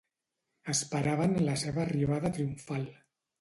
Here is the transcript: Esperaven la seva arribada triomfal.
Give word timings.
Esperaven 0.73 1.35
la 1.49 1.59
seva 1.65 1.83
arribada 1.85 2.33
triomfal. 2.39 2.89